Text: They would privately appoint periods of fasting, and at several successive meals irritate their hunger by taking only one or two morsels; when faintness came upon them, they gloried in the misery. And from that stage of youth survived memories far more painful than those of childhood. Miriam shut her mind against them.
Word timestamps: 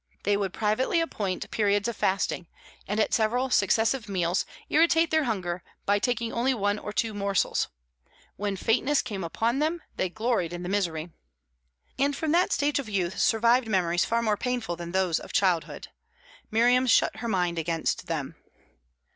They 0.23 0.35
would 0.35 0.51
privately 0.51 0.99
appoint 0.99 1.51
periods 1.51 1.87
of 1.87 1.95
fasting, 1.95 2.47
and 2.87 2.99
at 2.99 3.13
several 3.13 3.51
successive 3.51 4.09
meals 4.09 4.47
irritate 4.67 5.11
their 5.11 5.25
hunger 5.25 5.61
by 5.85 5.99
taking 5.99 6.33
only 6.33 6.55
one 6.55 6.79
or 6.79 6.91
two 6.91 7.13
morsels; 7.13 7.67
when 8.35 8.55
faintness 8.57 9.03
came 9.03 9.23
upon 9.23 9.59
them, 9.59 9.79
they 9.97 10.09
gloried 10.09 10.53
in 10.53 10.63
the 10.63 10.69
misery. 10.69 11.11
And 11.99 12.15
from 12.15 12.31
that 12.31 12.51
stage 12.51 12.79
of 12.79 12.89
youth 12.89 13.19
survived 13.19 13.67
memories 13.67 14.03
far 14.03 14.23
more 14.23 14.37
painful 14.37 14.75
than 14.75 14.91
those 14.91 15.19
of 15.19 15.33
childhood. 15.33 15.89
Miriam 16.49 16.87
shut 16.87 17.17
her 17.17 17.27
mind 17.27 17.59
against 17.59 18.07
them. 18.07 18.33